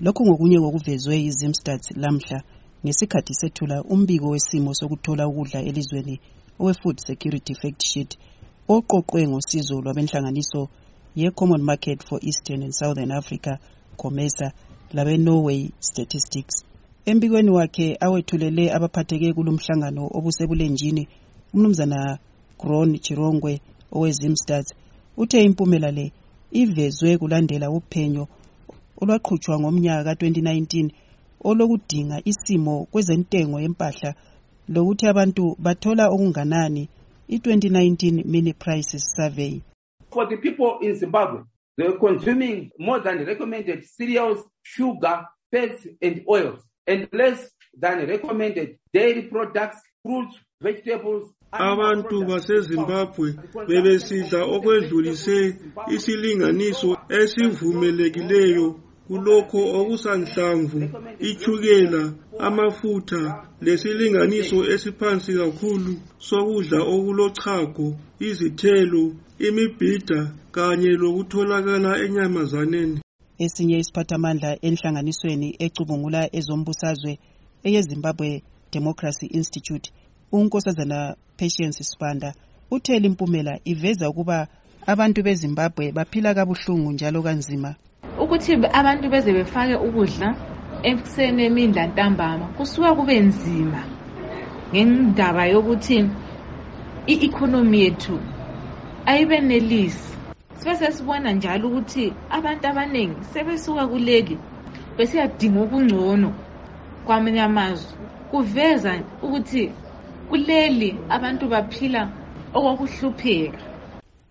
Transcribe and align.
lokhu 0.00 0.26
ngokunye 0.26 0.58
kokuvezwe 0.60 1.14
yizimstats 1.24 1.86
lamhla 2.02 2.38
ngesikhathi 2.84 3.34
sethula 3.34 3.76
umbiko 3.82 4.26
wesimo 4.34 4.74
sokuthola 4.74 5.28
ukudla 5.28 5.58
elizweni 5.68 6.20
owe-food 6.60 6.96
security 7.08 7.54
fact 7.54 7.82
sheet 7.90 8.18
oqoqwe 8.74 9.28
ngosizo 9.28 9.80
lwabenhlanganiso 9.84 10.68
ye-common 11.20 11.62
market 11.62 11.98
for 12.08 12.18
eastern 12.22 12.62
and 12.62 12.72
southern 12.72 13.10
africa 13.12 13.58
comesa 13.96 14.52
labe-norway 14.92 15.70
statistics. 15.80 16.64
Embikweni 17.04 17.50
wakhe 17.50 17.96
awethulele 18.00 18.72
abaphatheke 18.72 19.32
kulomhlangano 19.32 20.08
obusebulenjini 20.16 21.08
umnumzana 21.54 22.18
gron 22.58 22.98
chirongwe 22.98 23.60
owezimstats 23.92 24.72
uthe 25.16 25.44
impumela 25.44 25.90
le 25.90 26.12
ivezwe 26.50 27.18
kulandela 27.18 27.70
uphenyo 27.70 28.28
olwaqhutshwa 29.00 29.60
ngomnyaka 29.60 30.04
ka-2019 30.04 30.90
olokudinga 31.48 32.16
isimo 32.30 32.74
kwezentengo 32.92 33.60
yempahla 33.60 34.10
lokuthi 34.68 35.04
abantu 35.06 35.56
bathola 35.64 36.04
okunganani 36.14 36.88
i-2019 37.34 38.24
mini 38.32 38.52
prices 38.52 39.04
survey 39.16 39.60
for 40.12 40.26
the 40.28 40.36
people 40.36 40.78
in 40.82 40.94
Zimbabwe. 40.94 41.42
They 41.76 41.86
were 41.88 41.98
consuming 41.98 42.70
more 42.78 43.00
than 43.00 43.24
recommended 43.24 43.84
cereals, 43.86 44.44
sugar, 44.62 45.26
fats, 45.50 45.86
and 46.02 46.22
oils, 46.28 46.60
and 46.86 47.08
less 47.12 47.48
than 47.78 48.06
recommended 48.08 48.78
dairy 48.92 49.22
products, 49.22 49.78
fruits, 50.04 50.34
vegetables. 50.60 51.30
abantu 51.52 52.24
basezimbabwe 52.24 53.34
bebesidla 53.68 54.44
okwedlulise 54.44 55.56
isilinganiso 55.88 56.96
esivumelekileyo 57.08 58.80
kulokho 59.10 59.60
okusanhlamvu 59.80 60.80
ichukela 61.30 62.02
amafutha 62.38 63.22
lesilinganiso 63.60 64.58
esiphansi 64.74 65.32
kakhulu 65.40 65.92
sokudla 66.28 66.78
okulochago 66.94 67.88
izithelo 68.28 69.04
imibhida 69.46 70.20
kanye 70.54 70.90
lokutholakala 71.02 71.90
enyamazaneni. 72.04 72.98
Esinye 73.44 73.76
isiphathamandla 73.82 74.50
enhlanganisweni 74.66 75.48
ecubungula 75.64 76.20
ezombusazwe 76.38 77.12
eyezimbabwe 77.66 78.30
democracy 78.72 79.26
institute 79.38 79.90
unkosazana 80.32 80.98
patience 81.38 81.82
sibanda 81.90 82.30
uthe 82.70 82.98
limpumela 83.02 83.58
iveza 83.64 84.04
ukuba 84.12 84.38
abantu 84.86 85.18
bezimbabwe 85.26 85.92
baphila 85.96 86.34
kabuhlungu 86.34 86.92
njalo 86.92 87.22
kanzima. 87.22 87.74
Ukuthi 88.18 88.52
abantu 88.80 89.08
beze 89.12 89.32
befake 89.32 89.74
ukudla 89.86 90.28
ekuseni 90.82 91.42
emini 91.48 91.72
lantambama 91.72 92.46
kusuka 92.56 92.94
kube 92.94 93.20
nzima 93.20 93.80
ngendaba 94.72 95.46
yokuthi 95.52 95.96
i-economy 97.12 97.78
yethu 97.84 98.20
ayibenelisi. 99.06 100.16
Sibe 100.58 100.74
sesibona 100.76 101.32
njalo 101.32 101.68
ukuthi 101.68 102.12
abantu 102.30 102.64
abaningi 102.68 103.24
sebesuka 103.32 103.86
kuleli 103.88 104.38
besiyadinga 104.96 105.60
okungcono 105.64 106.28
kwamanye 107.06 107.40
amazwe. 107.40 107.96
Kuveza 108.30 108.92
ukuthi 109.22 109.72
kuleli 110.28 110.88
abantu 111.08 111.48
baphila 111.48 112.02
okwakuhlupheka. 112.54 113.60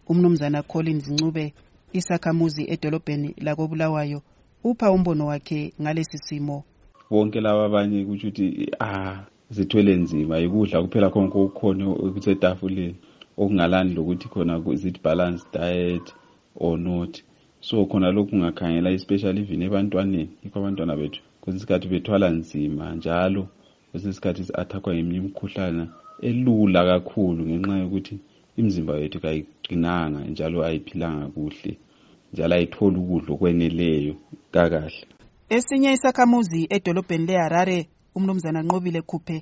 Umnumzana 0.10 0.64
collins 0.64 1.08
ncube 1.10 1.54
isakhamuzi 1.94 2.64
edolobheni 2.74 3.36
lakobulawayo 3.46 4.22
upha 4.64 4.92
umbono 4.92 5.26
wakhe 5.28 5.74
ngalesi 5.82 6.18
simo. 6.18 6.64
Bonke 7.10 7.42
laba 7.42 7.66
abanye 7.66 8.06
kutsho 8.06 8.28
ukuthi 8.28 8.72
ah 8.80 9.26
zithwele 9.50 9.96
nzima 9.96 10.38
yikudla 10.38 10.82
kuphela 10.84 11.10
khonke 11.10 11.38
okukhona 11.38 11.86
okusetafuleni 11.88 12.96
okungalani 13.38 13.94
lokuthi 13.98 14.28
khona 14.30 14.62
is-it 14.74 15.02
balance 15.02 15.44
diet 15.54 16.14
or 16.56 16.78
not? 16.78 17.22
So 17.62 17.86
khona 17.86 18.12
lokhu 18.12 18.30
kungakhangela 18.30 18.92
especially 18.92 19.42
even 19.42 19.62
ebantwaneni 19.62 20.30
yikho 20.44 20.60
abantwana 20.60 20.96
bethu. 20.96 21.22
Kwesinye 21.42 21.58
isikhathi 21.58 21.88
bethwala 21.88 22.30
nzima 22.30 22.96
njalo 22.96 23.48
kwesinye 23.92 24.12
isikhathi 24.12 24.44
si-attackwa 24.44 24.94
ngeminye 24.94 25.18
imikhuhlana 25.18 25.88
elula 26.22 26.86
kakhulu 26.86 27.42
ngenxa 27.46 27.78
yokuthi 27.78 28.16
imizimba 28.60 28.94
yethu 29.02 29.20
kayiqinanga 29.24 30.20
njalo 30.32 30.58
ayiphilanga 30.68 31.26
kuhle 31.36 31.72
njalo 32.34 32.54
ayitholi 32.56 32.98
ukudla 33.04 33.34
okweneleyo 33.36 34.16
kakahle. 34.54 35.06
Esinye 35.56 35.90
isakhamuzi 35.94 36.62
edolobheni 36.76 37.26
leharare 37.30 37.80
umnumzana 38.16 38.60
nqobile 38.64 39.02
khuphe 39.10 39.38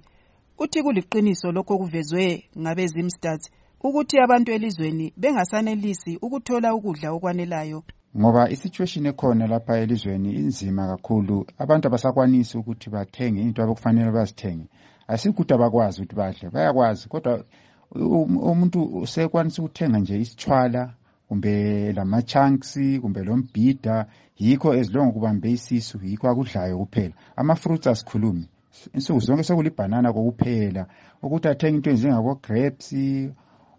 uthi 0.64 0.80
kuliqiniso 0.84 1.48
lokho 1.56 1.74
okuvezwe 1.76 2.26
ngabezimstats 2.62 3.46
ukuthi 3.88 4.16
abantu 4.26 4.50
elizweni 4.56 5.06
bengasanelisi 5.22 6.12
ukuthola 6.26 6.76
ukudla 6.78 7.08
okwanelayo. 7.16 7.80
Ngoba 8.20 8.50
isituation 8.50 9.06
ekhona 9.06 9.48
lapha 9.48 9.78
elizweni 9.84 10.30
inzima 10.42 10.88
kakhulu. 10.88 11.46
Abantu 11.58 11.88
abasakwanisi 11.88 12.58
ukuthi 12.58 12.90
bathenge 12.90 13.42
into 13.42 13.62
abakufanele 13.62 14.12
bazithenge. 14.12 14.68
Asikuthi 15.08 15.54
abakwazi 15.54 16.02
ukuthi 16.02 16.16
badle 16.16 16.50
bayakwazi 16.50 17.10
kodwa 17.10 17.44
umuntu 17.92 18.80
usekwanisa 19.04 19.62
ukuthenga 19.62 20.00
nje 20.00 20.20
isithwala 20.20 20.94
kumbe 21.28 21.54
lama-chunks 21.94 22.72
kumbe 23.02 23.24
lombhida 23.24 24.06
yikho 24.40 24.74
as 24.74 24.94
long 24.94 25.12
kubambe 25.14 25.52
isisu 25.52 26.00
yikho 26.04 26.30
akudlayo 26.30 26.78
kuphela. 26.78 27.14
Ama-fruits 27.36 27.88
asikhulumi. 27.88 28.46
Insuku 28.94 29.20
zonke 29.20 29.44
sekulibhanana 29.44 30.14
kokuphela. 30.14 30.88
Ukuthi 31.24 31.48
athenge 31.48 31.76
into 31.78 31.90
ezinjengabo-grapes 31.92 32.90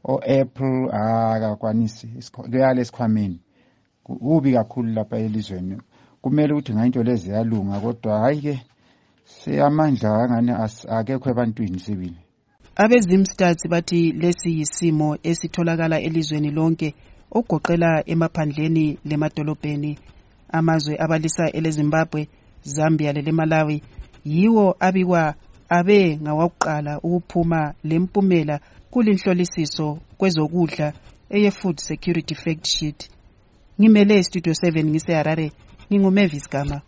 o-apple 0.05 0.91
akakwanisi. 0.93 2.07
Kuyala 2.33 2.81
esikhwameni. 2.81 3.41
Kubi 4.05 4.53
kakhulu 4.53 4.93
lapha 4.93 5.17
elizweni. 5.17 5.77
Kumele 6.23 6.53
ukuthi 6.53 6.73
ngayinto 6.73 7.03
lezi 7.03 7.25
ziyalunga 7.25 7.81
kodwa 7.81 8.19
hhayi-ke 8.21 8.55
seyamandla 9.25 10.09
angani 10.23 10.53
akekho 10.89 11.31
ebantwini 11.31 11.79
sibili 11.79 12.28
abezimstats 12.79 13.69
bathi 13.69 14.13
lesi 14.13 14.51
yisimo 14.59 15.19
esitholakala 15.23 15.97
elizweni 16.01 16.51
lonke 16.51 16.95
okugoqela 17.31 17.91
emaphandleni 18.13 18.99
lemadolobheni. 19.09 19.99
Amazwe 20.59 20.95
abalisa 21.05 21.45
elezimbabwe 21.59 22.29
zambia 22.63 23.13
lelemalawi 23.13 23.83
yiwo 24.25 24.77
abikwa 24.81 25.35
abe 25.69 26.17
ngawakuqala 26.23 26.93
ukuphuma 27.07 27.75
lempumela 27.85 28.61
kulinhlolisiso 28.91 29.99
kwezokudla 30.19 30.93
eye-food 31.31 31.77
security 31.81 32.35
fact 32.35 32.67
sheet. 32.67 33.11
Ngimele 33.81 34.23
studio 34.23 34.53
7 34.53 34.85
ngiseharare 34.85 35.53
ngingumavis 35.91 36.51
gama. 36.51 36.81